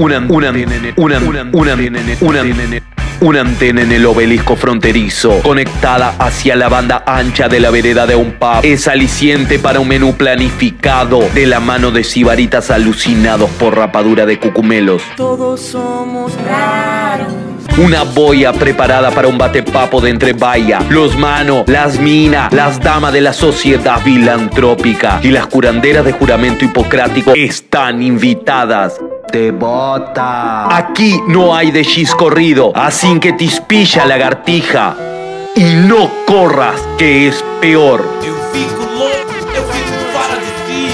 [0.00, 1.18] una, una, una, una,
[1.52, 1.74] una,
[2.20, 2.42] una,
[3.20, 8.14] una antena en el obelisco fronterizo, conectada hacia la banda ancha de la vereda de
[8.14, 13.76] un pub, es aliciente para un menú planificado de la mano de sibaritas alucinados por
[13.76, 15.02] rapadura de cucumelos.
[15.18, 17.34] Todos somos raros.
[17.76, 23.12] Una boya preparada para un batepapo de entre vaya, los manos, las minas, las damas
[23.12, 28.98] de la sociedad filantrópica y las curanderas de juramento hipocrático están invitadas.
[29.32, 30.76] Te bota.
[30.76, 31.86] Aquí no hay de
[32.18, 34.96] corrido, así que te ispilla lagartija.
[35.54, 38.00] Y no corras, que es peor.
[38.24, 40.90] Eu fico louco, eu fico fora de si.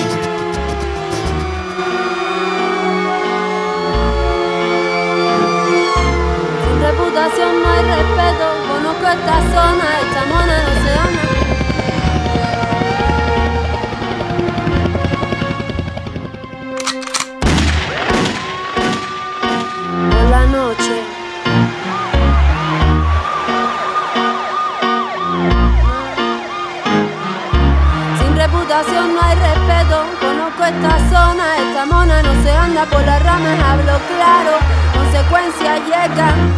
[6.62, 9.88] Sin reputación no hay respeto, conozco esta zona,
[30.68, 34.52] esta zona, esta mona no se anda por las ramas, hablo claro,
[34.94, 36.52] consecuencias llegan.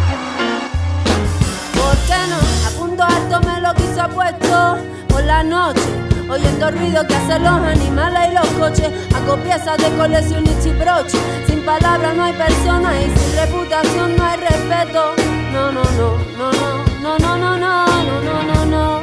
[1.75, 2.39] ¿Por qué no?
[2.67, 4.77] A punto alto me lo quiso apuesto
[5.09, 5.81] por la noche.
[6.27, 11.17] Oyendo ruido que hacen los animales y los coches, hago piezas de colección y chibroche.
[11.47, 15.15] Sin palabras no hay persona y sin reputación no hay respeto.
[15.53, 19.01] No, no, no, no, no, no, no, no, no, no, no, no, no.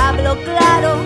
[0.00, 0.98] Hablo claro,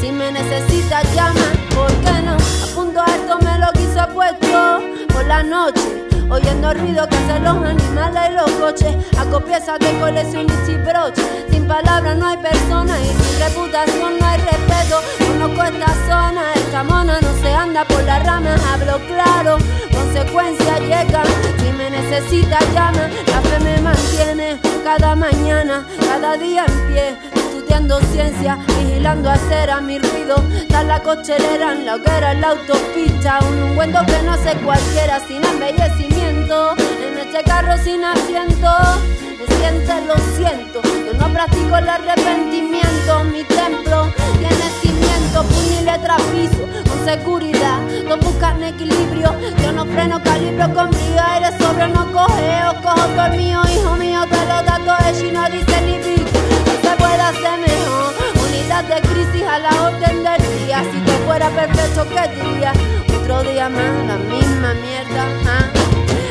[0.00, 2.34] si me necesitas llama, ¿por qué no?
[2.34, 4.80] A punto alto me lo quiso apuesto
[5.12, 6.08] por la noche.
[6.30, 8.96] Oyendo ruido que hacen los animales y los coches.
[9.18, 14.26] Hago piezas de colección y chibroche Sin palabras no hay persona y sin reputación no
[14.26, 15.00] hay respeto.
[15.18, 18.60] Conozco esta zona, esta mona no se anda por las ramas.
[18.72, 19.58] Hablo claro,
[19.92, 21.26] consecuencias llegan
[21.58, 27.41] Si me necesitas llama, la fe me mantiene Cada mañana, cada día en pie
[27.72, 30.36] estudiando ciencia, vigilando hacer a mi ruido.
[30.54, 33.38] Está la cochelera en la hoguera, en la autopista.
[33.40, 36.74] Un ungüento que no hace cualquiera sin embellecimiento.
[36.76, 38.68] En este carro sin asiento,
[39.38, 40.82] me siente, lo siento.
[40.82, 43.24] Yo no practico el arrepentimiento.
[43.32, 47.80] Mi templo tiene cimiento, puño y piso, con seguridad.
[48.06, 49.34] No buscan equilibrio.
[49.62, 51.22] Yo no freno, calibro con brío.
[51.26, 54.20] Aire sobre no cogeo, cojo por mío, hijo mío.
[54.30, 54.94] Te lo dato
[55.24, 56.21] y no dice ni
[56.92, 58.14] se puede hacer mejor.
[58.44, 60.82] Unidad de crisis a la orden del día.
[60.90, 62.72] Si todo fuera perfecto, ¿qué diría?
[63.16, 65.24] Otro día más, la misma mierda.
[65.46, 65.66] ¿ah?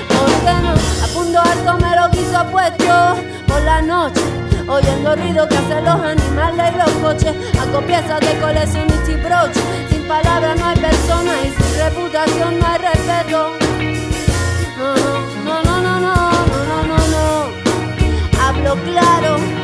[0.09, 0.73] ¿Por qué no?
[1.03, 3.15] A punto alto me lo quiso puesto
[3.47, 4.21] por la noche.
[4.67, 7.33] Oyendo ruido que hacen los animales y los coches.
[7.59, 9.59] Hago piezas de colección y chibroche.
[9.89, 13.57] Sin palabras no hay persona y sin reputación no hay respeto.
[14.77, 14.95] No,
[15.45, 16.31] no, no, no, no,
[16.69, 18.43] no, no, no.
[18.43, 19.60] Hablo claro.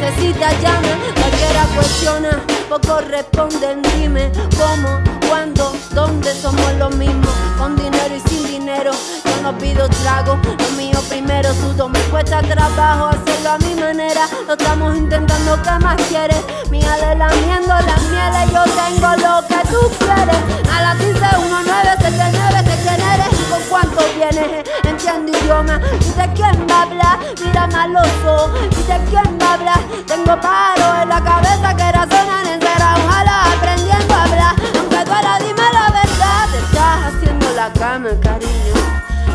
[0.00, 4.88] Necesitas llame, cualquiera cuestiona, pocos responden, dime cómo,
[5.28, 8.92] cuándo, dónde somos los mismos, con dinero y sin dinero,
[9.24, 14.28] yo no pido trago, lo mío primero, sudo, me cuesta trabajo hacerlo a mi manera,
[14.46, 16.44] lo estamos intentando, ¿qué más quieres?
[16.70, 21.62] Mi ale lamiendo las mieles, yo tengo lo que tú quieres, a las 15, 1,
[23.70, 26.78] 9, 7, 9, sé quién eres y con cuánto vienes, entiendo idioma, dice quién va
[26.78, 31.22] a hablar, mira mal los ojos, dice quién va a hablar, tengo paro en la
[31.22, 37.14] cabeza que razonan en ojalá aprendiendo a hablar, aunque duela, dime la verdad, te estás
[37.14, 38.74] haciendo la cama, cariño.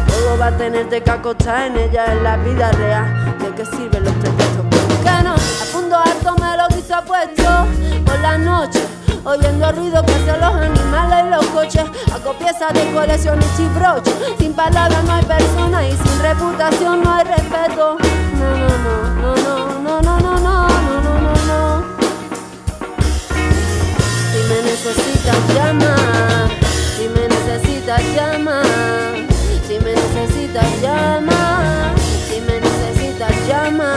[0.08, 3.38] Todo va a tenerte que acostar en ella en la vida real.
[3.40, 4.66] ¿De qué sirven los pretextos?
[4.70, 5.34] ¿Por qué no?
[5.34, 7.68] A punto alto me lo quiso puesto
[8.06, 8.93] por la noche.
[9.26, 11.86] Oyendo ruido que hacen los animales y los coches.
[12.14, 14.12] Hago piezas de colección y chibroche.
[14.38, 17.98] Sin palabras no hay persona y sin reputación no hay respeto.
[18.38, 20.68] No, no, no, no, no, no, no, no, no,
[21.02, 21.84] no, no, no.
[24.32, 25.96] Si me necesitas llama,
[26.98, 28.62] si me necesitas llama,
[29.66, 31.94] si me necesitas llama,
[32.28, 33.96] si me necesitas llama,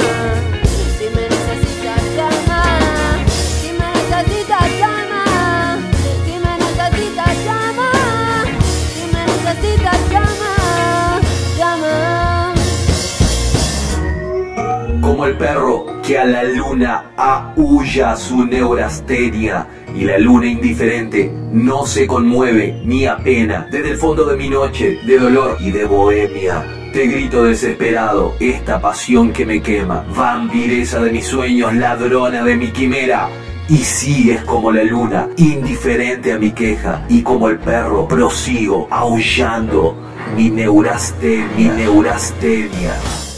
[15.17, 21.87] Como el perro que a la luna aúlla su neurastenia y la luna indiferente no
[21.87, 23.67] se conmueve ni apena.
[23.71, 26.91] Desde el fondo de mi noche de dolor y de bohemia.
[26.93, 32.67] Te grito desesperado, esta pasión que me quema, vampiresa de mis sueños, ladrona de mi
[32.67, 33.31] quimera.
[33.71, 39.97] Y sigues como la luna, indiferente a mi queja, y como el perro prosigo, aullando
[40.37, 42.93] mi neurastenia, mi neurastenia.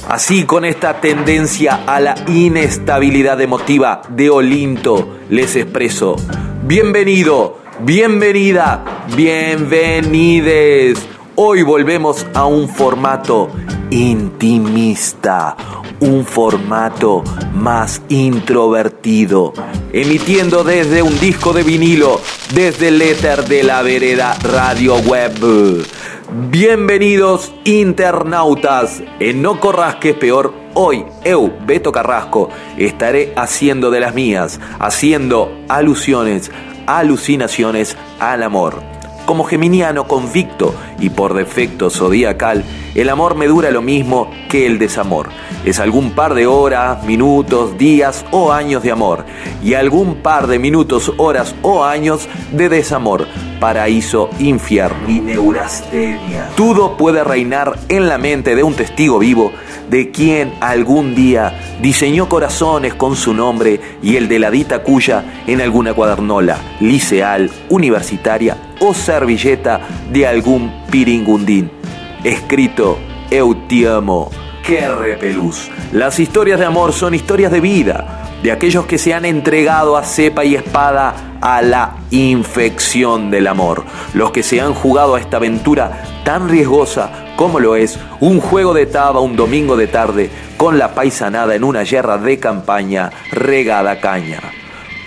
[0.09, 6.17] Así con esta tendencia a la inestabilidad emotiva de Olinto les expreso.
[6.63, 11.07] Bienvenido, bienvenida, bienvenides.
[11.35, 13.51] Hoy volvemos a un formato
[13.91, 15.55] intimista,
[16.01, 17.23] un formato
[17.53, 19.53] más introvertido,
[19.93, 22.19] emitiendo desde un disco de vinilo,
[22.55, 25.85] desde el éter de la vereda Radio Web.
[26.31, 34.01] Bienvenidos internautas, en No Corras que es peor, hoy, eu, Beto Carrasco, estaré haciendo de
[34.01, 36.51] las mías, haciendo alusiones,
[36.87, 38.83] alucinaciones al amor.
[39.25, 42.63] Como geminiano convicto y por defecto zodiacal,
[43.01, 45.29] el amor me dura lo mismo que el desamor.
[45.65, 49.25] Es algún par de horas, minutos, días o años de amor
[49.63, 53.27] y algún par de minutos, horas o años de desamor.
[53.61, 56.49] Paraíso, infierno y neurastenia.
[56.57, 59.53] Todo puede reinar en la mente de un testigo vivo
[59.91, 65.43] de quien algún día diseñó corazones con su nombre y el de la dita cuya
[65.47, 69.81] en alguna cuadernola, liceal, universitaria o servilleta
[70.13, 71.78] de algún piringundín.
[72.25, 72.99] Escrito
[73.31, 74.31] Eutiamo,
[74.67, 75.71] que repelús.
[75.93, 80.03] Las historias de amor son historias de vida, de aquellos que se han entregado a
[80.03, 83.85] cepa y espada a la infección del amor,
[84.15, 88.75] los que se han jugado a esta aventura tan riesgosa como lo es un juego
[88.75, 94.01] de taba un domingo de tarde con la paisanada en una yerra de campaña regada
[94.01, 94.41] caña.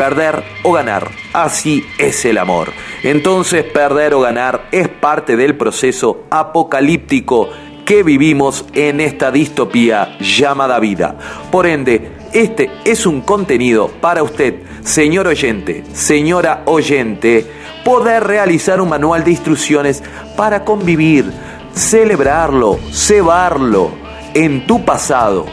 [0.02, 2.74] Perder o ganar, así es el amor.
[3.04, 7.50] Entonces perder o ganar es parte del proceso apocalíptico
[7.86, 11.16] que vivimos en esta distopía llamada vida.
[11.52, 17.46] Por ende, este es un contenido para usted, señor oyente, señora oyente,
[17.86, 20.02] poder realizar un manual de instrucciones
[20.36, 21.32] para convivir,
[21.76, 23.92] celebrarlo, cebarlo
[24.34, 25.46] en tu pasado,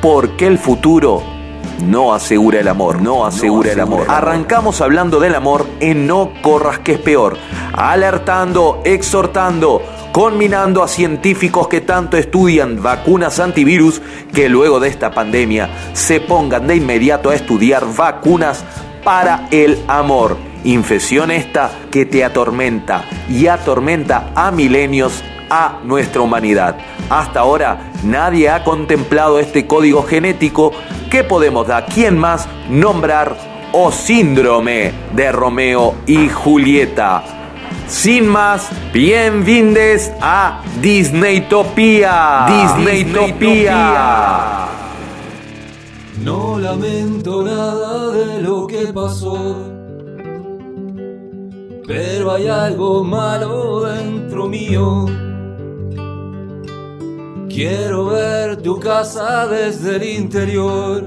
[0.00, 1.39] porque el futuro
[1.82, 4.06] no asegura el amor, no asegura el amor.
[4.08, 7.36] Arrancamos hablando del amor en No corras que es peor,
[7.72, 9.82] alertando, exhortando,
[10.12, 16.66] conminando a científicos que tanto estudian vacunas antivirus que luego de esta pandemia se pongan
[16.66, 18.64] de inmediato a estudiar vacunas
[19.04, 20.36] para el amor.
[20.64, 26.76] Infección esta que te atormenta y atormenta a milenios a nuestra humanidad.
[27.08, 30.72] Hasta ahora nadie ha contemplado este código genético
[31.10, 33.36] que podemos dar quién más nombrar
[33.72, 37.22] o síndrome de Romeo y Julieta.
[37.88, 42.46] Sin más, bienvenidos a Disneytopía.
[42.48, 44.68] Disneytopía.
[46.22, 49.56] No lamento nada de lo que pasó,
[51.86, 55.06] pero hay algo malo dentro mío.
[57.52, 61.04] Quiero ver tu casa desde el interior.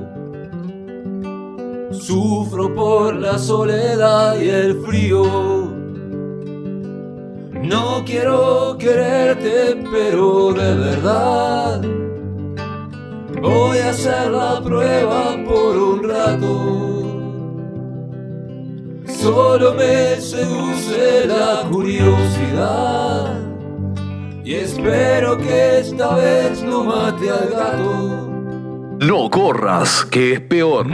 [1.91, 5.23] Sufro por la soledad y el frío.
[7.53, 11.81] No quiero quererte, pero de verdad
[13.41, 17.03] voy a hacer la prueba por un rato.
[19.07, 23.42] Solo me seduce la curiosidad
[24.43, 28.29] y espero que esta vez no mate al gato.
[28.99, 30.87] No corras, que es peor.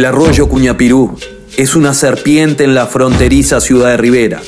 [0.00, 1.14] El arroyo Cuñapirú
[1.58, 4.40] es una serpiente en la fronteriza ciudad de Rivera.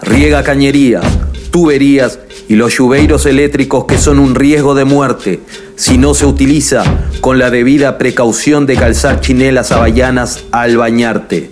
[0.00, 1.04] Riega cañerías,
[1.50, 5.40] tuberías y los lluveiros eléctricos que son un riesgo de muerte
[5.76, 6.84] si no se utiliza
[7.20, 11.50] con la debida precaución de calzar chinelas havallanas al bañarte.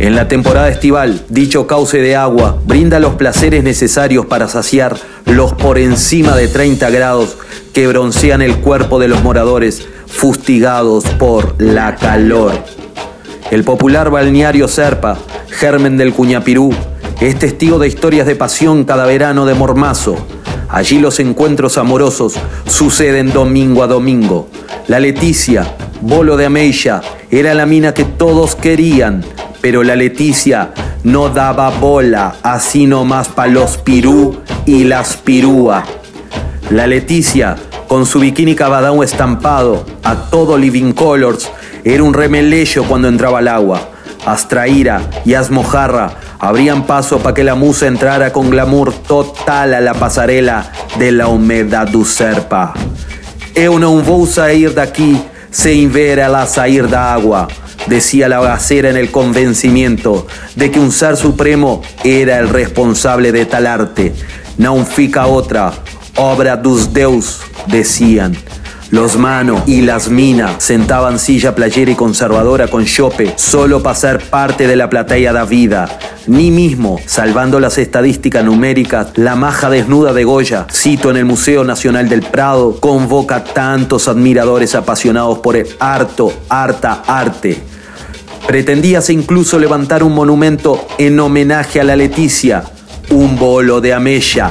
[0.00, 5.52] En la temporada estival, dicho cauce de agua brinda los placeres necesarios para saciar los
[5.52, 7.36] por encima de 30 grados
[7.72, 12.79] que broncean el cuerpo de los moradores fustigados por la calor.
[13.50, 16.72] El popular balneario Serpa, germen del Cuñapirú,
[17.20, 20.16] es testigo de historias de pasión cada verano de Mormazo.
[20.68, 22.34] Allí los encuentros amorosos
[22.66, 24.48] suceden domingo a domingo.
[24.86, 25.66] La Leticia,
[26.00, 27.00] bolo de Ameilla,
[27.32, 29.24] era la mina que todos querían,
[29.60, 35.84] pero la Leticia no daba bola, así nomás pa' los pirú y las pirúa.
[36.70, 37.56] La Leticia
[37.90, 41.50] con su bikini cabadão estampado a todo living colors,
[41.84, 43.88] era un remeleyo cuando entraba al agua.
[44.26, 49.94] Astraíra y Asmojarra abrían paso para que la musa entrara con glamour total a la
[49.94, 52.04] pasarela de la humedad do.
[53.54, 55.20] Eu não vou sair daqui
[55.50, 57.48] sem ver ela sair da água.
[57.86, 63.46] decía la gacera en el convencimiento de que un ser supremo era el responsable de
[63.46, 64.12] tal arte.
[64.58, 65.72] No fica otra,
[66.16, 68.36] obra dos deus, decían.
[68.90, 74.18] Los Mano y las Mina sentaban silla playera y conservadora con Chope solo para ser
[74.18, 75.96] parte de la platea da vida.
[76.26, 81.62] Ni mismo, salvando las estadísticas numéricas, la maja desnuda de Goya, cito en el Museo
[81.62, 87.62] Nacional del Prado, convoca tantos admiradores apasionados por el harto, harta arte.
[88.48, 92.64] Pretendíase incluso levantar un monumento en homenaje a la Leticia,
[93.10, 94.50] un bolo de Amella.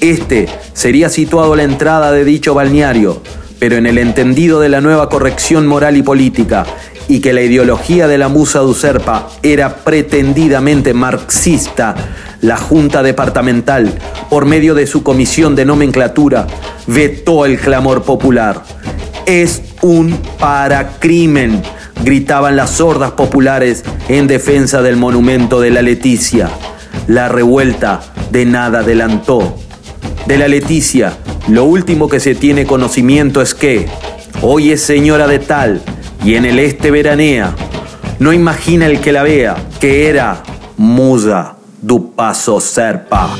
[0.00, 3.22] Este sería situado a la entrada de dicho balneario,
[3.62, 6.66] pero en el entendido de la nueva corrección moral y política,
[7.06, 9.04] y que la ideología de la musa de
[9.44, 11.94] era pretendidamente marxista,
[12.40, 13.96] la Junta Departamental,
[14.28, 16.48] por medio de su comisión de nomenclatura,
[16.88, 18.64] vetó el clamor popular.
[19.26, 21.62] Es un paracrimen,
[22.02, 26.50] gritaban las sordas populares en defensa del monumento de la Leticia.
[27.06, 28.00] La revuelta
[28.32, 29.56] de nada adelantó.
[30.26, 31.12] De la Leticia,
[31.48, 33.88] lo último que se tiene conocimiento es que
[34.42, 35.82] hoy es señora de tal
[36.24, 37.54] y en el este veranea.
[38.18, 40.42] No imagina el que la vea que era
[40.76, 43.30] musa du paso serpa.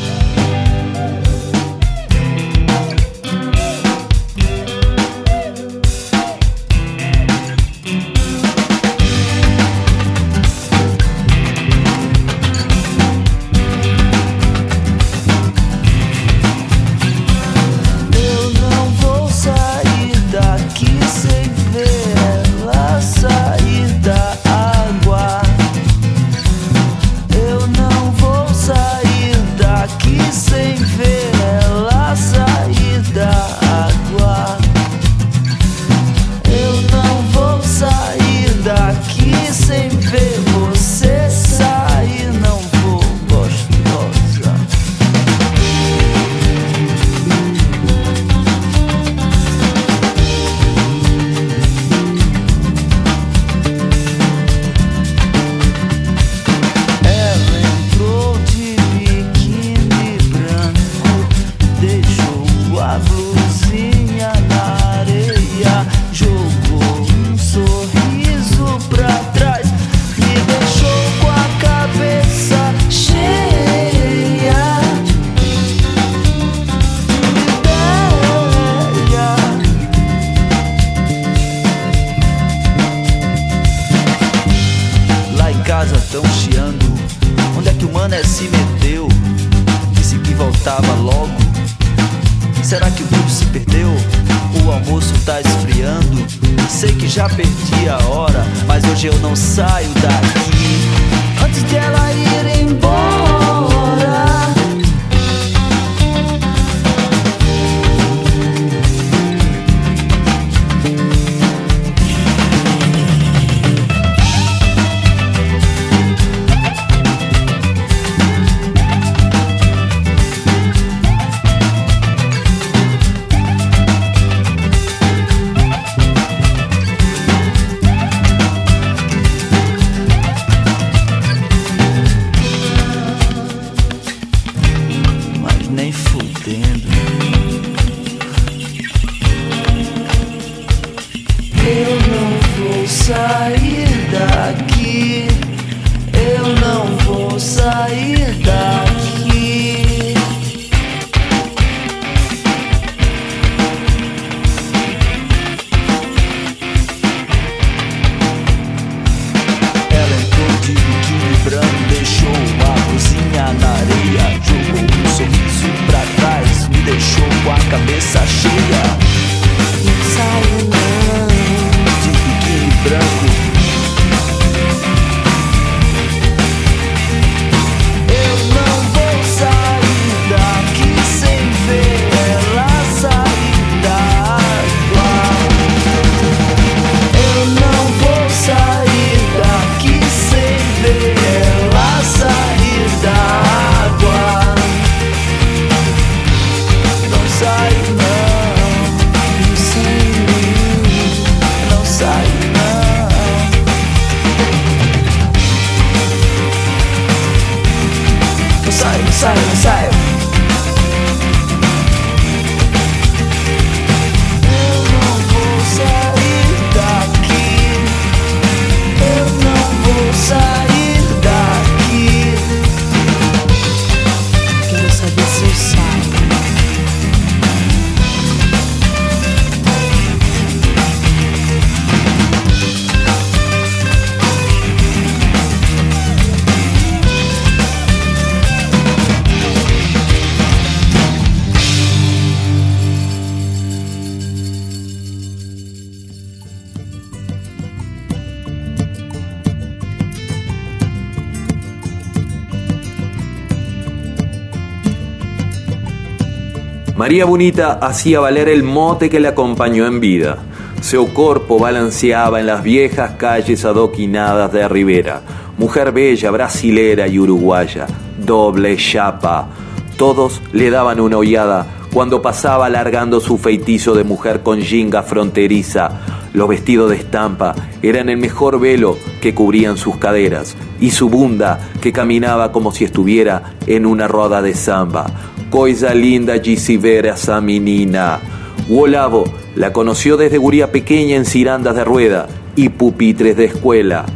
[257.03, 260.39] María Bonita hacía valer el mote que le acompañó en vida.
[260.81, 265.21] Seu corpo balanceaba en las viejas calles adoquinadas de Rivera.
[265.59, 267.89] Mujer bella, brasilera y uruguaya,
[268.25, 269.49] doble chapa.
[269.97, 276.03] Todos le daban una hollada cuando pasaba alargando su feitizo de mujer con jinga fronteriza.
[276.35, 281.69] Los vestidos de estampa eran el mejor velo que cubrían sus caderas y su bunda
[281.81, 285.32] que caminaba como si estuviera en una roda de samba.
[285.53, 288.21] Coisa linda de se ver esa menina.
[288.69, 294.07] Wolavo la conoció desde guría pequeña en cirandas de rueda y pupitres de escuela.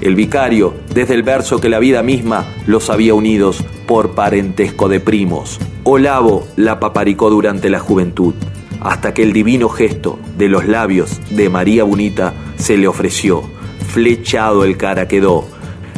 [0.00, 5.00] El vicario, desde el verso que la vida misma los había unidos por parentesco de
[5.00, 5.58] primos.
[5.82, 8.34] Olavo la paparicó durante la juventud,
[8.80, 13.42] hasta que el divino gesto de los labios de María Bonita se le ofreció.
[13.88, 15.48] Flechado el cara quedó,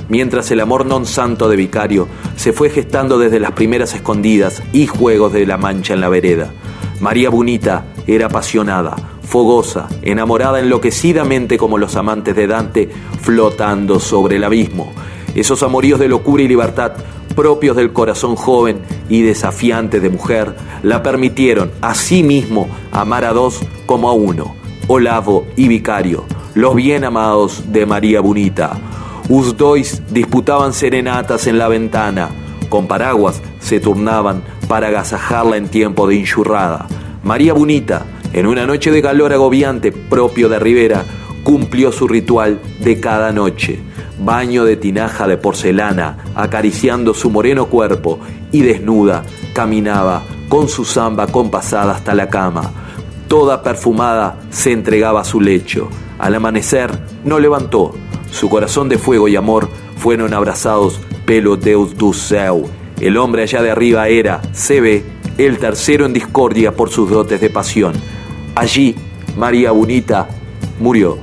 [0.09, 4.87] mientras el amor non santo de Vicario se fue gestando desde las primeras escondidas y
[4.87, 6.53] juegos de la mancha en la vereda.
[7.01, 12.88] María Bonita era apasionada, fogosa, enamorada enloquecidamente como los amantes de Dante,
[13.21, 14.92] flotando sobre el abismo.
[15.35, 16.92] Esos amoríos de locura y libertad
[17.37, 23.33] propios del corazón joven y desafiante de mujer la permitieron a sí mismo amar a
[23.33, 24.57] dos como a uno,
[24.88, 28.81] Olavo y Vicario, los bien amados de María Bonita
[29.31, 32.31] Us dois disputaban serenatas en la ventana,
[32.71, 36.87] con paraguas se turnaban para agasajarla en tiempo de inchurrada.
[37.23, 41.05] María Bonita, en una noche de calor agobiante propio de Rivera,
[41.45, 43.81] cumplió su ritual de cada noche.
[44.19, 48.19] Baño de tinaja de porcelana, acariciando su moreno cuerpo
[48.51, 52.73] y desnuda, caminaba con su samba compasada hasta la cama.
[53.29, 55.91] Toda perfumada se entregaba a su lecho.
[56.19, 56.91] Al amanecer
[57.25, 57.95] no levantó,
[58.31, 62.69] su corazón de fuego y amor fueron abrazados pelo Deus céu.
[63.01, 65.05] El hombre allá de arriba era, se ve,
[65.38, 67.93] el tercero en discordia por sus dotes de pasión.
[68.55, 68.97] Allí,
[69.37, 70.29] María Bonita
[70.81, 71.19] murió.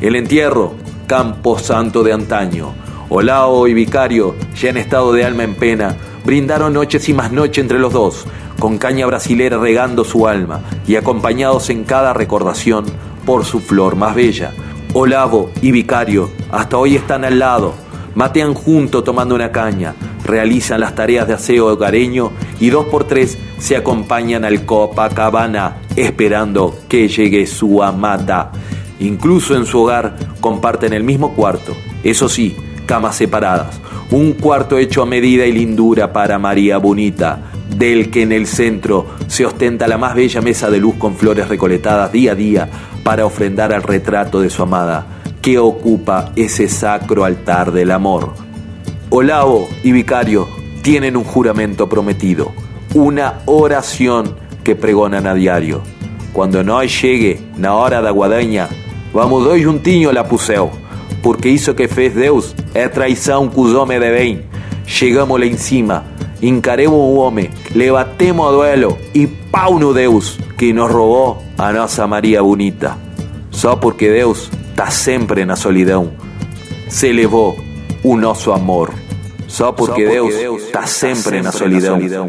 [0.00, 0.74] El entierro,
[1.06, 2.74] campo santo de antaño.
[3.08, 7.60] Olao y Vicario, ya en estado de alma en pena, brindaron noches y más noche
[7.60, 8.26] entre los dos,
[8.58, 12.84] con caña brasilera regando su alma y acompañados en cada recordación
[13.24, 14.52] por su flor más bella,
[14.98, 17.74] Olavo y Vicario hasta hoy están al lado,
[18.14, 23.36] matean juntos tomando una caña, realizan las tareas de aseo hogareño y dos por tres
[23.58, 28.52] se acompañan al Copacabana esperando que llegue su amada.
[28.98, 32.56] Incluso en su hogar comparten el mismo cuarto, eso sí,
[32.86, 33.78] camas separadas,
[34.10, 39.06] un cuarto hecho a medida y lindura para María Bonita, del que en el centro
[39.26, 42.68] se ostenta la más bella mesa de luz con flores recoletadas día a día
[43.02, 45.06] para ofrendar al retrato de su amada,
[45.42, 48.34] que ocupa ese sacro altar del amor.
[49.10, 50.48] Olavo y Vicario
[50.82, 52.52] tienen un juramento prometido,
[52.94, 54.34] una oración
[54.64, 55.82] que pregonan a diario.
[56.32, 58.68] Cuando no llegue la hora de guadaña,
[59.12, 60.70] vamos dois juntinho la puseo,
[61.22, 64.42] porque hizo que fez Deus é traição que de bem.
[65.00, 66.04] Llegamos lá encima,
[66.40, 71.72] encaremos un hombre, le batemos a duelo y pau no Deus que nos robó a
[71.72, 72.98] nossa María Bonita.
[73.50, 76.12] Só porque Deus está sempre na solidão.
[76.88, 77.56] Se levou
[78.04, 78.92] o nosso amor.
[79.46, 81.98] Só porque, Só porque Deus está sempre, na solidão.
[81.98, 82.28] Na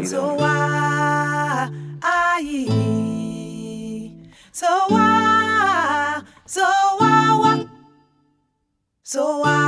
[4.52, 6.64] So I, so
[7.00, 7.66] I,
[9.04, 9.67] so I,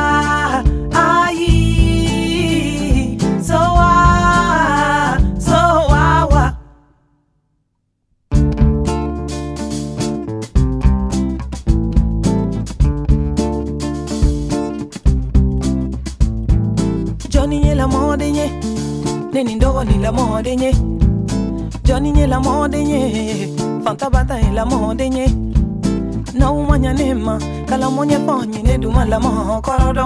[18.17, 20.75] neni ndogo ni la mode nye
[21.83, 23.49] Johnny nye la mode nye
[23.83, 25.27] Fanta bata e la mode nye
[26.33, 30.05] Na umanya nema Kala monye ponye ne duma la mo korodo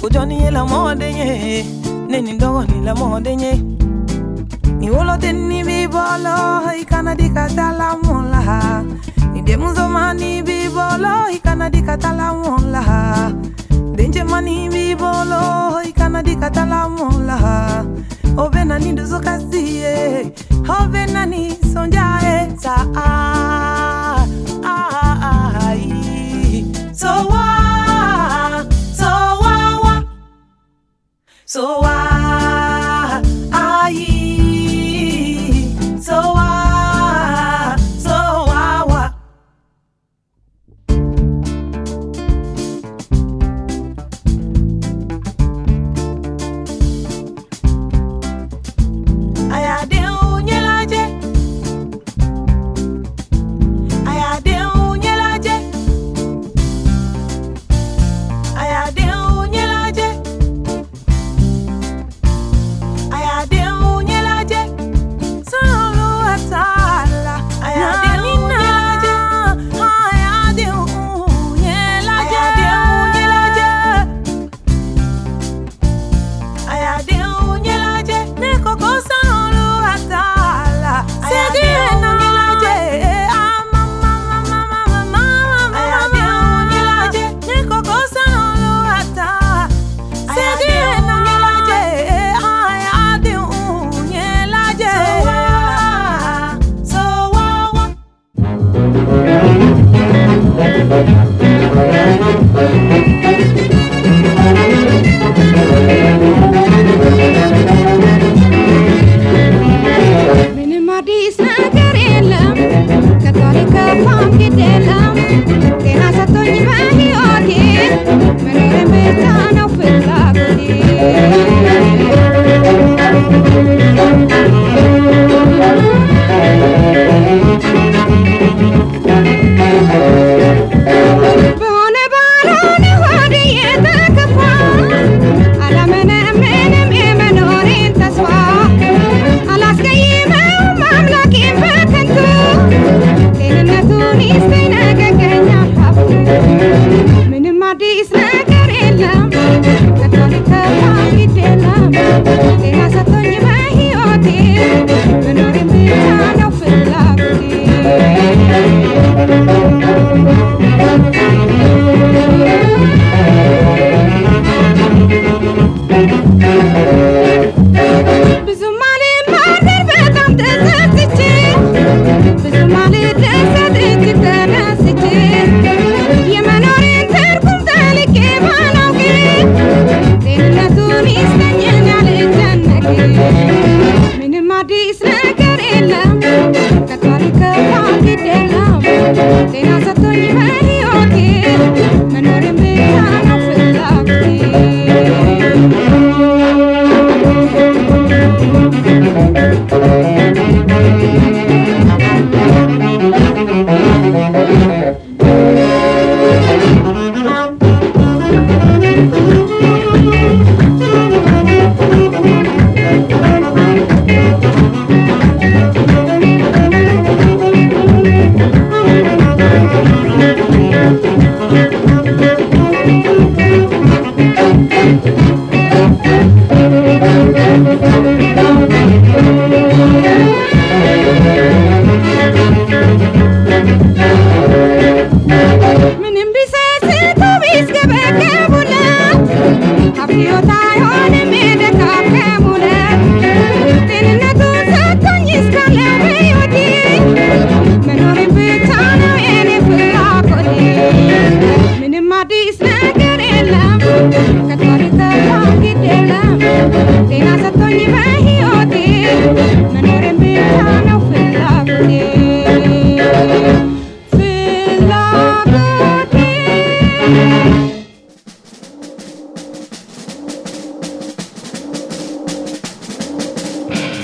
[0.00, 1.64] Ku Johnny nye la mode nye
[2.08, 3.62] Neni ndogo ni la mode nye
[4.78, 8.82] Ni wolo teni bibolo ikana dikatala mola.
[9.36, 13.32] Inde muzomani bibolo ikana dikatala mola
[14.00, 17.84] Denje mani bibolo ikana dikatala mola.
[18.36, 20.32] Ovena ni duzo kasiye
[20.68, 24.24] Ovena ni sonjae sa ah
[24.64, 25.76] ah
[26.94, 28.64] So wa
[28.96, 29.10] so
[29.42, 29.94] wa wa
[31.44, 32.29] So wa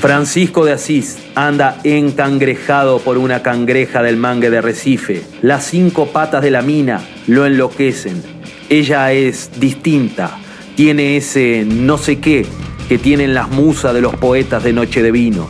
[0.07, 5.23] Francisco de Asís anda encangrejado por una cangreja del mangue de Recife.
[5.43, 8.23] Las cinco patas de la mina lo enloquecen.
[8.69, 10.39] Ella es distinta,
[10.77, 12.47] tiene ese no sé qué
[12.89, 15.49] que tienen las musas de los poetas de Noche de Vino.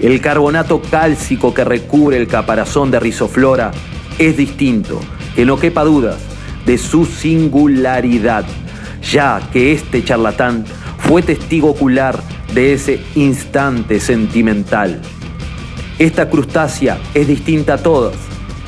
[0.00, 3.72] El carbonato cálcico que recubre el caparazón de Rizoflora
[4.18, 5.00] es distinto,
[5.34, 6.18] que no quepa dudas
[6.66, 8.44] de su singularidad,
[9.02, 10.64] ya que este charlatán
[10.98, 12.22] fue testigo ocular
[12.54, 15.00] de ese instante sentimental.
[15.98, 18.14] Esta crustácea es distinta a todas.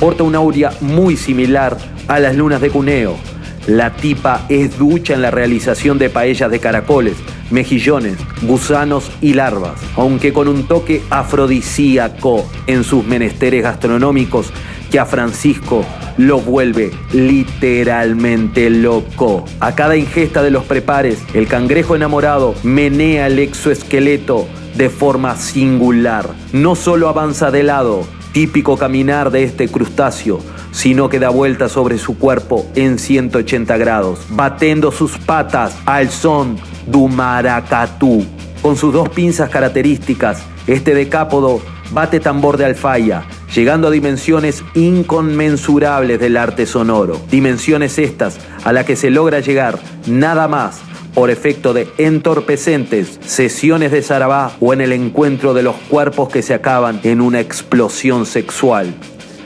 [0.00, 1.76] Porta una aurea muy similar
[2.08, 3.35] a las lunas de Cuneo.
[3.66, 7.16] La tipa es ducha en la realización de paellas de caracoles,
[7.50, 14.52] mejillones, gusanos y larvas, aunque con un toque afrodisíaco en sus menesteres gastronómicos
[14.90, 15.84] que a Francisco
[16.16, 19.44] lo vuelve literalmente loco.
[19.58, 26.28] A cada ingesta de los prepares, el cangrejo enamorado menea el exoesqueleto de forma singular.
[26.52, 30.40] No solo avanza de lado, típico caminar de este crustáceo,
[30.76, 36.58] sino que da vuelta sobre su cuerpo en 180 grados, batiendo sus patas al son
[36.86, 38.26] du maracatú.
[38.60, 41.62] Con sus dos pinzas características, este decápodo
[41.92, 47.18] bate tambor de alfaya, llegando a dimensiones inconmensurables del arte sonoro.
[47.30, 50.82] Dimensiones estas a las que se logra llegar nada más
[51.14, 56.42] por efecto de entorpecentes sesiones de zarabá o en el encuentro de los cuerpos que
[56.42, 58.94] se acaban en una explosión sexual.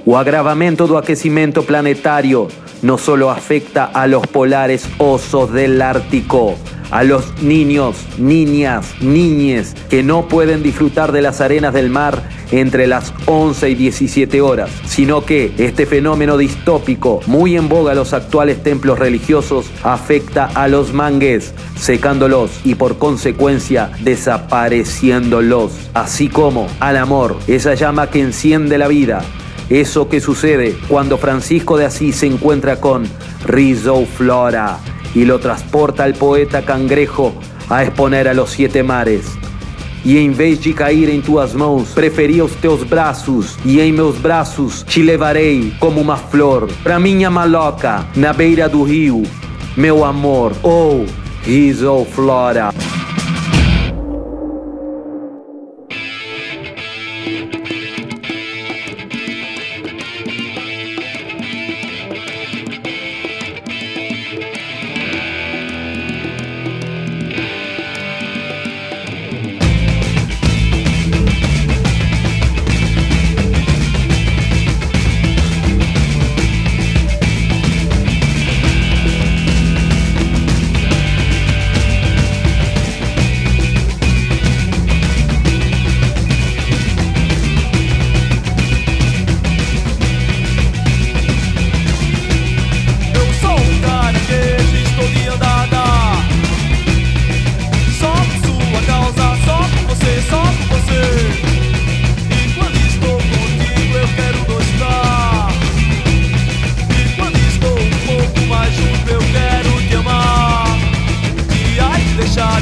[0.06, 2.48] O agravamento do aquecimiento planetario
[2.82, 6.56] no solo afecta a los polares osos del Ártico,
[6.90, 12.86] a los niños, niñas, niñes que no pueden disfrutar de las arenas del mar entre
[12.86, 18.12] las 11 y 17 horas, sino que este fenómeno distópico, muy en boga a los
[18.12, 26.96] actuales templos religiosos, afecta a los mangues, secándolos y por consecuencia desapareciéndolos, así como al
[26.96, 29.22] amor, esa llama que enciende la vida.
[29.70, 33.04] Eso que sucede cuando Francisco de Asís se encuentra con
[33.46, 34.80] Rizzo Flora
[35.14, 37.32] y lo transporta al poeta cangrejo
[37.68, 39.26] a exponer a los siete mares.
[40.04, 44.16] E em vez de cair em tuas mãos, preferi os teus braços, e em meus
[44.16, 49.22] braços te levarei como uma flor para minha maloca na beira do rio,
[49.76, 51.04] meu amor, oh,
[51.44, 52.72] riso flora.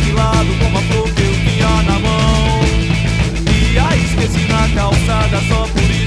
[0.09, 2.61] perfilado como a flor que eu tinha na mão.
[3.72, 5.97] E a esqueci na calçada só por isso.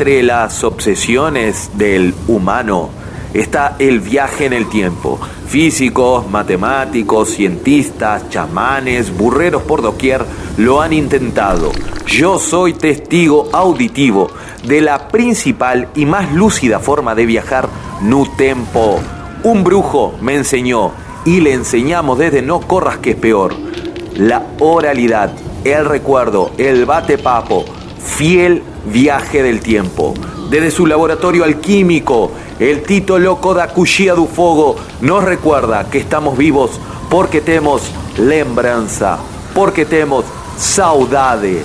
[0.00, 2.88] Entre las obsesiones del humano
[3.34, 5.20] está el viaje en el tiempo.
[5.46, 10.24] Físicos, matemáticos, cientistas, chamanes, burreros por doquier
[10.56, 11.70] lo han intentado.
[12.06, 14.30] Yo soy testigo auditivo
[14.64, 17.68] de la principal y más lúcida forma de viajar,
[18.00, 19.00] nu tempo.
[19.42, 20.92] Un brujo me enseñó
[21.26, 23.54] y le enseñamos desde no corras que es peor.
[24.14, 25.34] La oralidad,
[25.64, 27.66] el recuerdo, el bate papo,
[28.02, 30.14] fiel viaje del tiempo.
[30.50, 36.36] Desde su laboratorio alquímico, el Tito Loco da Cuchilla du Fogo nos recuerda que estamos
[36.36, 39.18] vivos porque tenemos lembranza,
[39.54, 40.24] porque tenemos
[40.56, 41.62] saudade.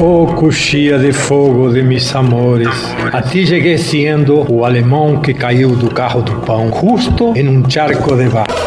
[0.00, 2.68] Oh coxia de fogo de mis amores,
[3.12, 7.68] a ti cheguei sendo o alemão que caiu do carro do pão, justo em um
[7.68, 8.57] charco de barro.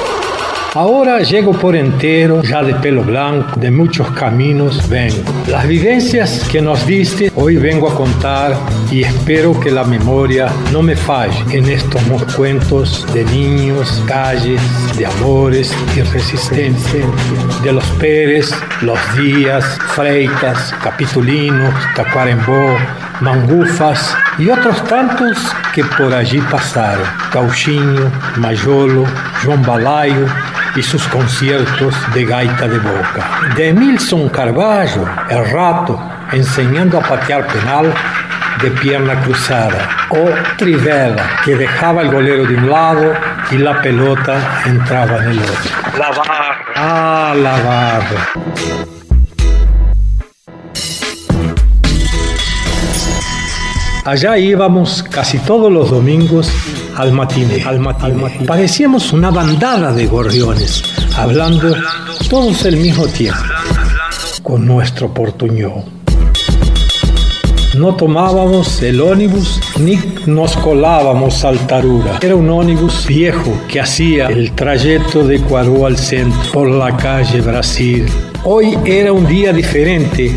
[0.74, 5.22] Ahora llego por entero, ya de pelo blanco, de muchos caminos vengo.
[5.48, 8.56] Las vivencias que nos diste hoy vengo a contar
[8.90, 12.02] y espero que la memoria no me falle en estos
[12.38, 14.62] cuentos de niños, calles,
[14.98, 17.06] de amores y resistencia,
[17.62, 18.50] de los Pérez,
[18.82, 22.78] los Díaz, Freitas, Capitulinos, Tacuarembó,
[23.20, 25.38] Mangufas y otros tantos
[25.76, 27.06] que por allí pasaron.
[27.30, 29.06] Cauchinho, Mayolo,
[29.44, 30.28] João Balaio,
[30.76, 33.42] y sus conciertos de gaita de boca.
[33.56, 36.00] De Emilson Carballo, el rato,
[36.32, 37.94] enseñando a patear penal
[38.62, 39.90] de pierna cruzada.
[40.10, 43.14] O Trivela, que dejaba el golero de un lado
[43.52, 45.72] y la pelota entraba en el otro.
[45.98, 46.58] La barra.
[46.76, 48.28] Ah, la barra.
[54.04, 56.52] Allá íbamos casi todos los domingos
[56.96, 57.64] al matiné.
[57.64, 57.80] Al
[58.46, 60.84] Parecíamos una bandada de gorriones,
[61.18, 61.76] hablando
[62.30, 63.40] todos al mismo tiempo,
[64.44, 65.84] con nuestro portuñol.
[67.78, 72.20] No tomábamos el ónibus ni nos colábamos al Tarura.
[72.22, 77.40] Era un ónibus viejo que hacía el trayecto de Ecuador al centro por la calle
[77.40, 78.06] Brasil.
[78.44, 80.36] Hoy era un día diferente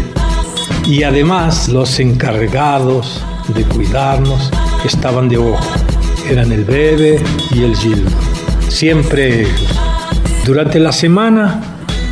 [0.86, 4.50] y además los encargados de cuidarnos
[4.84, 5.93] estaban de ojo.
[6.28, 7.22] Eran el Bebe
[7.52, 8.10] y el Gildo.
[8.68, 9.78] Siempre ellos.
[10.44, 11.60] Durante la semana,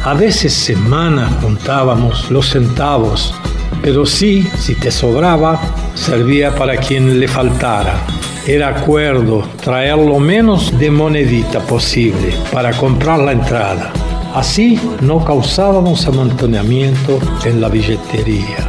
[0.04, 3.34] a veces semana juntábamos los centavos,
[3.82, 5.60] pero sí, si te sobraba,
[5.94, 8.00] servía para quien le faltara.
[8.46, 13.92] Era acuerdo traer lo menos de monedita posible para comprar la entrada.
[14.34, 18.68] Así no causábamos amontonamiento en la billetería.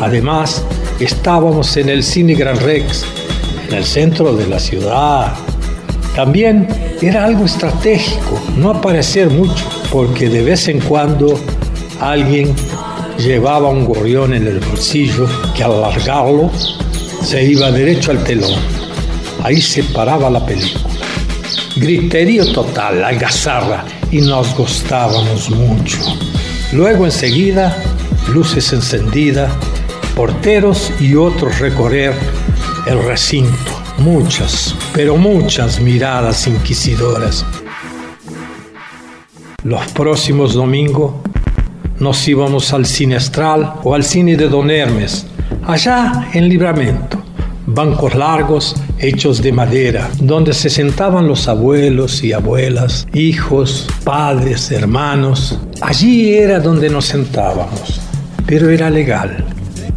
[0.00, 0.64] Además,
[1.00, 3.04] estábamos en el Cine Gran Rex,
[3.68, 5.34] en el centro de la ciudad.
[6.16, 6.66] También
[7.00, 11.38] era algo estratégico, no aparecer mucho, porque de vez en cuando
[12.00, 12.54] alguien
[13.18, 16.50] llevaba un gorrión en el bolsillo que al largarlo
[17.22, 18.58] se iba derecho al telón.
[19.42, 20.84] Ahí se paraba la película.
[21.76, 25.98] Griterío total, algazarra, y nos gustábamos mucho.
[26.72, 27.76] Luego enseguida,
[28.32, 29.52] luces encendidas,
[30.16, 32.14] porteros y otros recorrer
[32.88, 33.82] el recinto.
[33.98, 37.44] Muchas, pero muchas miradas inquisidoras.
[39.62, 41.14] Los próximos domingos
[41.98, 45.26] nos íbamos al cine astral o al cine de Don Hermes,
[45.66, 47.22] allá en Libramento,
[47.66, 55.58] bancos largos hechos de madera, donde se sentaban los abuelos y abuelas, hijos, padres, hermanos.
[55.82, 58.00] Allí era donde nos sentábamos,
[58.46, 59.44] pero era legal.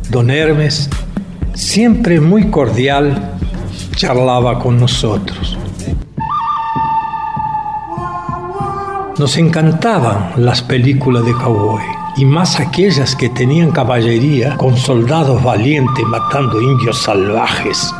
[0.09, 0.89] Don Hermes,
[1.53, 3.35] siempre muy cordial,
[3.95, 5.57] charlaba con nosotros.
[9.17, 11.83] Nos encantaban las películas de cowboy
[12.17, 17.93] y más aquellas que tenían caballería con soldados valientes matando indios salvajes.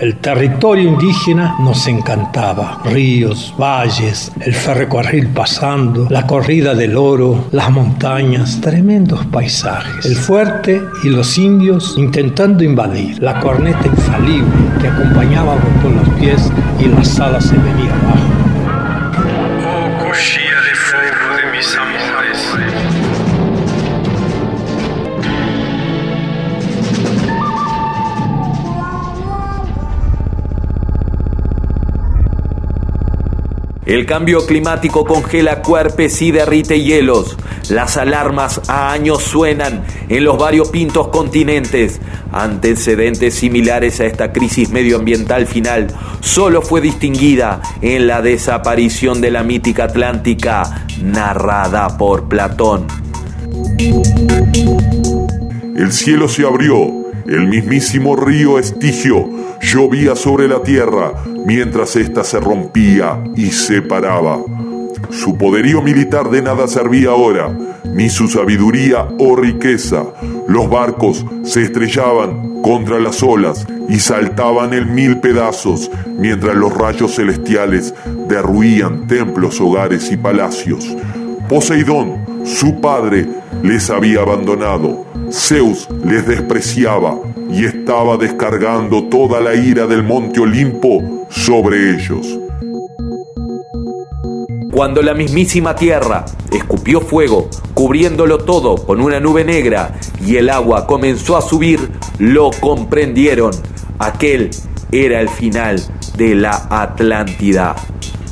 [0.00, 2.80] El territorio indígena nos encantaba.
[2.86, 10.06] Ríos, valles, el ferrocarril pasando, la corrida del oro, las montañas, tremendos paisajes.
[10.06, 13.22] El fuerte y los indios intentando invadir.
[13.22, 18.29] La corneta infalible que acompañábamos con los pies y la sala se venía abajo.
[33.90, 37.36] El cambio climático congela cuerpes y derrite hielos.
[37.70, 42.00] Las alarmas a años suenan en los variopintos continentes.
[42.30, 45.88] Antecedentes similares a esta crisis medioambiental final
[46.20, 52.86] solo fue distinguida en la desaparición de la mítica Atlántica narrada por Platón.
[55.76, 56.99] El cielo se abrió,
[57.30, 59.28] el mismísimo río Estigio
[59.60, 61.12] llovía sobre la tierra
[61.46, 64.40] mientras ésta se rompía y se paraba.
[65.10, 67.56] Su poderío militar de nada servía ahora,
[67.94, 70.04] ni su sabiduría o riqueza.
[70.48, 77.14] Los barcos se estrellaban contra las olas y saltaban en mil pedazos, mientras los rayos
[77.14, 77.94] celestiales
[78.28, 80.96] derruían templos, hogares y palacios.
[81.48, 83.26] Poseidón, su padre,
[83.62, 85.09] les había abandonado.
[85.32, 87.16] Zeus les despreciaba
[87.50, 92.38] y estaba descargando toda la ira del monte Olimpo sobre ellos.
[94.72, 100.86] Cuando la mismísima tierra escupió fuego, cubriéndolo todo con una nube negra, y el agua
[100.86, 103.52] comenzó a subir, lo comprendieron.
[103.98, 104.50] Aquel
[104.90, 105.80] era el final
[106.16, 107.76] de la Atlántida.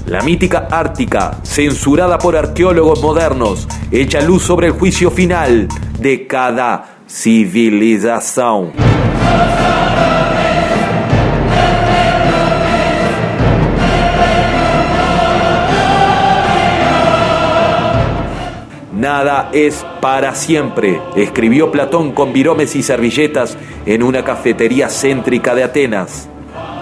[0.07, 5.69] La mítica Ártica, censurada por arqueólogos modernos, echa luz sobre el juicio final
[5.99, 8.73] de cada civilización.
[18.93, 25.63] Nada es para siempre, escribió Platón con viromes y servilletas en una cafetería céntrica de
[25.63, 26.29] Atenas.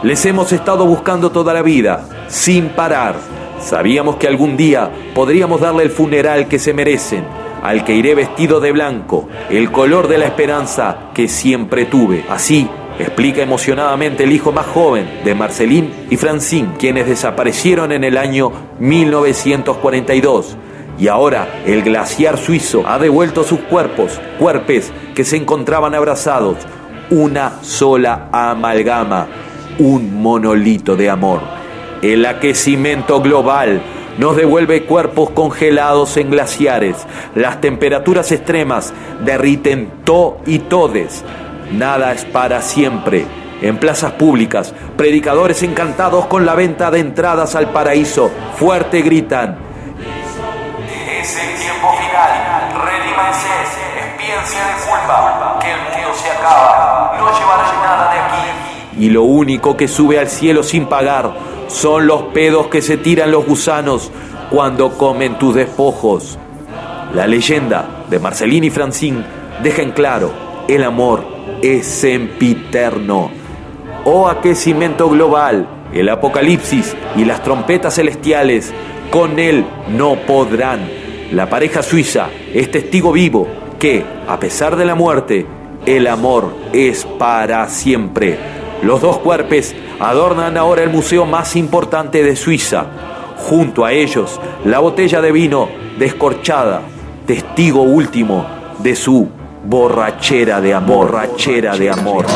[0.02, 3.16] Les hemos estado buscando toda la vida, sin parar.
[3.60, 7.24] Sabíamos que algún día podríamos darle el funeral que se merecen,
[7.66, 12.24] al que iré vestido de blanco, el color de la esperanza que siempre tuve.
[12.28, 18.18] Así explica emocionadamente el hijo más joven de Marcelín y Francine, quienes desaparecieron en el
[18.18, 20.56] año 1942
[20.96, 26.58] y ahora el glaciar suizo ha devuelto sus cuerpos, cuerpes que se encontraban abrazados,
[27.10, 29.26] una sola amalgama,
[29.80, 31.40] un monolito de amor.
[32.00, 33.82] El aquecimiento global
[34.18, 36.96] nos devuelve cuerpos congelados en glaciares.
[37.34, 38.92] Las temperaturas extremas
[39.24, 41.24] derriten todo y todes.
[41.72, 43.26] Nada es para siempre.
[43.62, 49.56] En plazas públicas, predicadores encantados con la venta de entradas al paraíso fuerte gritan,
[51.20, 52.56] es el tiempo final.
[54.46, 54.52] De
[54.88, 57.16] culpa, que el mundo se acaba.
[57.18, 57.26] No
[57.82, 58.15] nada de.
[58.99, 61.34] Y lo único que sube al cielo sin pagar
[61.68, 64.11] son los pedos que se tiran los gusanos
[64.51, 66.38] cuando comen tus despojos.
[67.14, 69.24] La leyenda de Marcelín y Francine
[69.62, 70.32] deja en claro,
[70.68, 71.24] el amor
[71.62, 73.30] es sempiterno.
[74.05, 78.72] Oh aquecimiento global, el apocalipsis y las trompetas celestiales,
[79.11, 83.49] con él no podrán la pareja suiza es testigo vivo
[83.80, 85.44] que, a pesar de la muerte,
[85.84, 88.55] el amor es para siempre.
[88.82, 92.86] Los dos cuerpos adornan ahora el museo más importante de Suiza.
[93.36, 95.68] Junto a ellos, la botella de vino
[95.98, 96.82] descorchada,
[97.26, 98.46] testigo último
[98.78, 99.28] de su
[99.64, 102.26] borrachera de amor, borrachera de amor.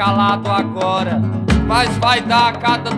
[0.00, 1.20] Calado agora,
[1.66, 2.90] mas vai dar cada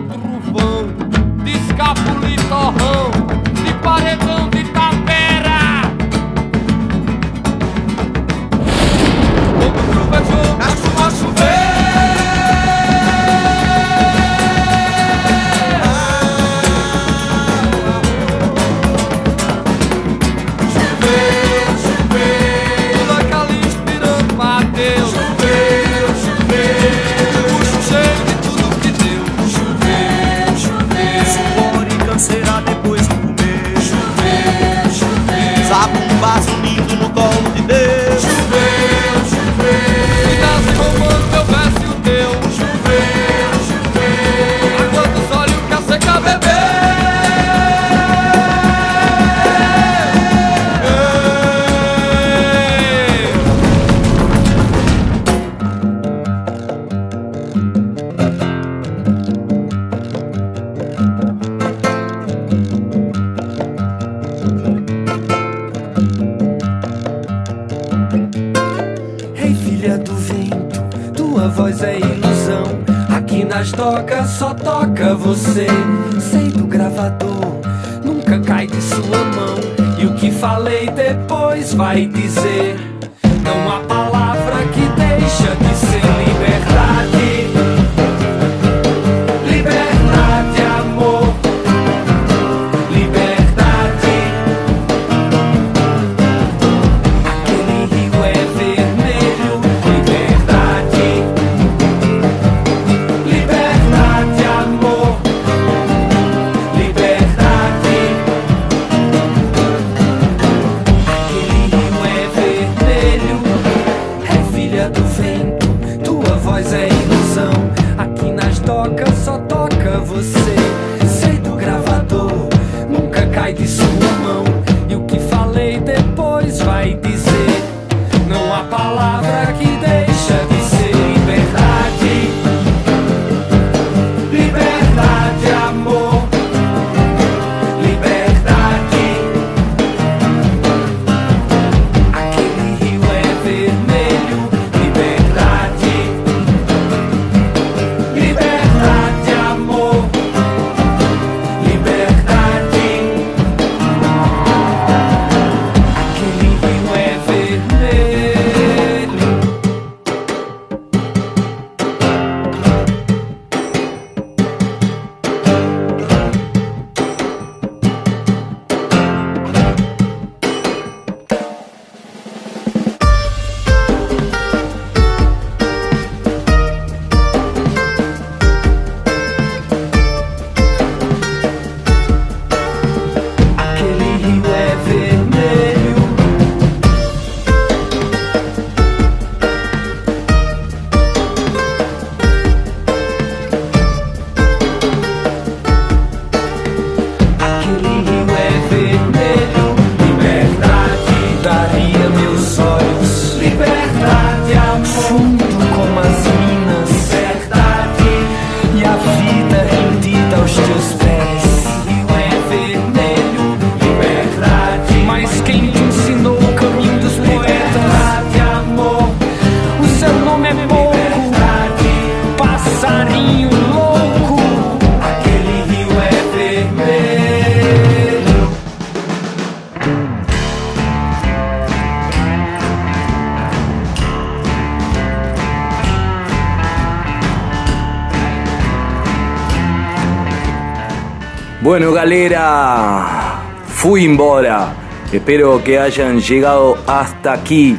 [243.65, 244.73] Fui embora.
[245.09, 247.77] Espero que hayan llegado hasta aquí,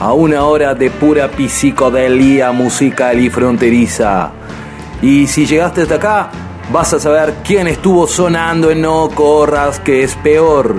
[0.00, 4.32] a una hora de pura psicodelia musical y fronteriza.
[5.00, 6.30] Y si llegaste hasta acá,
[6.72, 10.74] vas a saber quién estuvo sonando en No Corras, que es peor.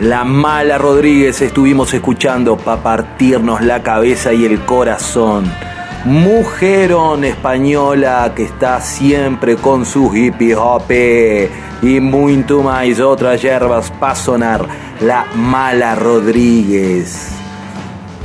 [0.00, 5.44] La mala Rodríguez estuvimos escuchando para partirnos la cabeza y el corazón.
[6.04, 11.50] Mujerón española que está siempre con su hippie hope
[11.80, 14.68] y mucho más otras hierbas para sonar.
[15.00, 17.30] La mala Rodríguez.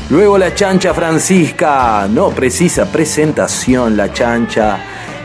[0.10, 4.80] Luego la chancha Francisca, no precisa presentación la chancha.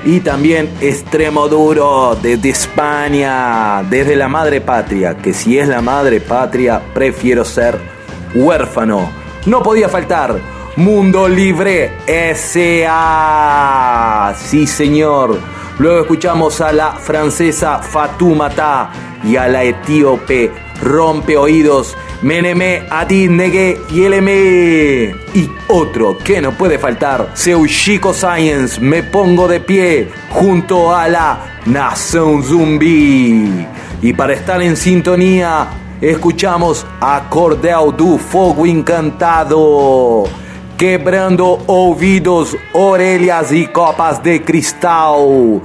[0.05, 6.21] Y también extremo duro desde España, desde la madre patria, que si es la madre
[6.21, 7.77] patria prefiero ser
[8.33, 9.11] huérfano.
[9.47, 13.55] No podía faltar Mundo Libre S.A.
[14.37, 15.39] Sí señor.
[15.79, 18.91] Luego escuchamos a la francesa Fatoumata
[19.23, 20.51] y a la etíope
[20.83, 25.15] Rompe Oídos Meneme Adi Negue Yeleme.
[25.35, 31.61] Y otro que no puede faltar, Seushiko Science, me pongo de pie junto a la
[31.67, 33.67] Nación Zumbi.
[34.03, 35.69] Y para estar en sintonía,
[36.01, 40.44] escuchamos Acordeo do Fogo Encantado.
[40.77, 45.63] Quebrando ouvidos, orelhas y copas de cristal.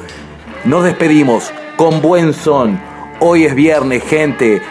[0.66, 2.80] Nos despedimos con buen son.
[3.20, 4.62] Hoy es viernes, gente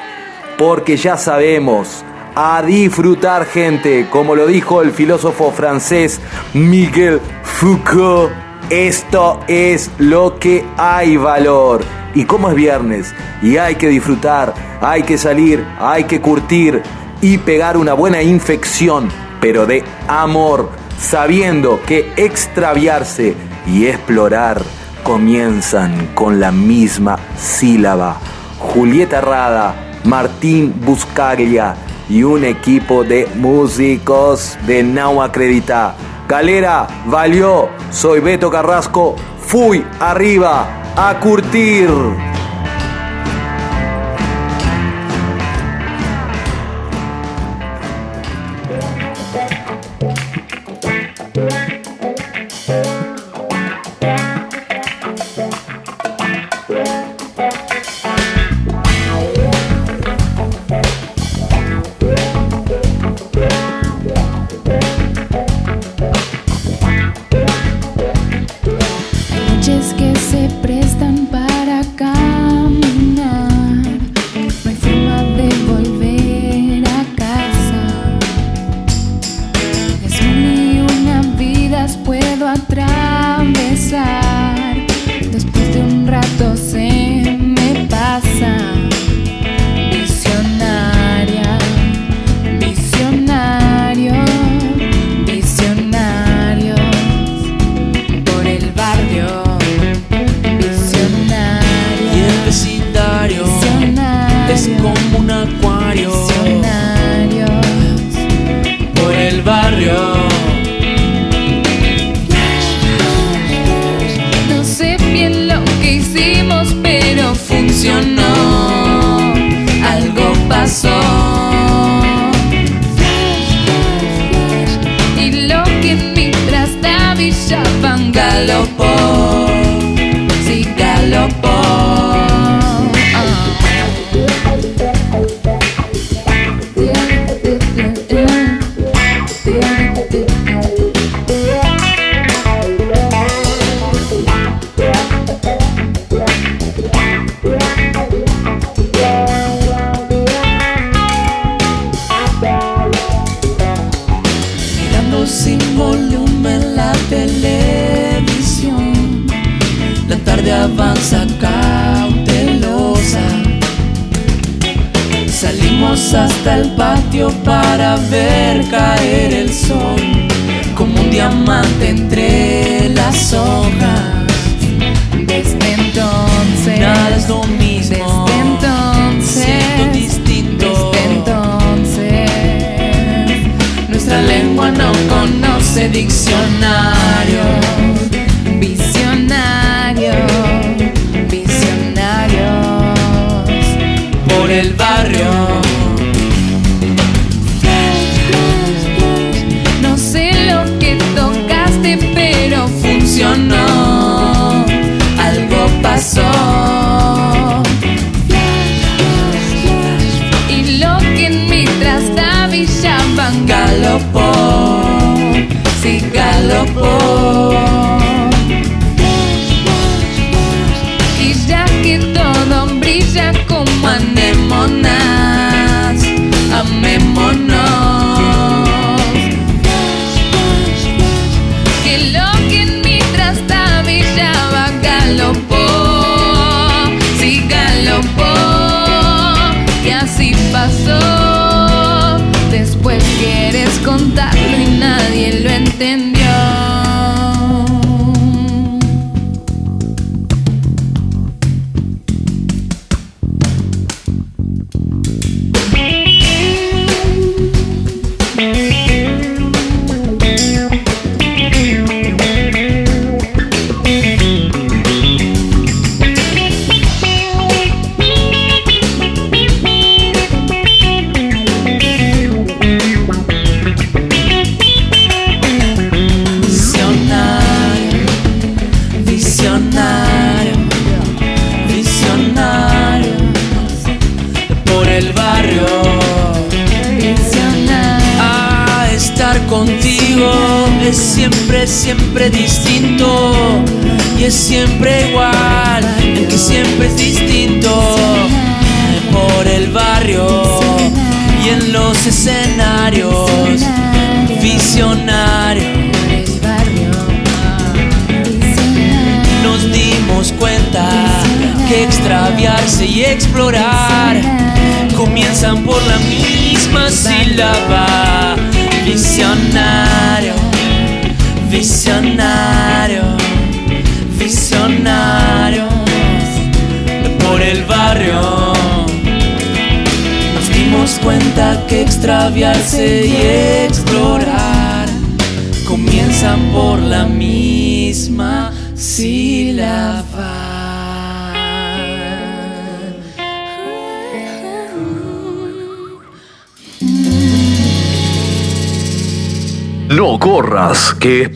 [0.58, 6.20] porque ya sabemos a disfrutar gente, como lo dijo el filósofo francés
[6.52, 8.30] Miguel Foucault,
[8.68, 11.80] esto es lo que hay valor.
[12.14, 16.82] Y como es viernes y hay que disfrutar, hay que salir, hay que curtir
[17.20, 19.08] y pegar una buena infección,
[19.40, 23.34] pero de amor, sabiendo que extraviarse
[23.66, 24.62] y explorar
[25.02, 28.16] comienzan con la misma sílaba.
[28.58, 29.74] Julieta Rada,
[30.04, 31.74] Martín Buscaglia
[32.08, 35.94] y un equipo de músicos de Nau Acredita.
[36.26, 39.16] Calera, valió, soy Beto Carrasco,
[39.46, 40.66] fui arriba
[40.96, 41.88] a curtir.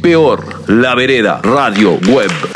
[0.02, 0.64] Peor.
[0.66, 2.51] La vereda, radio, web.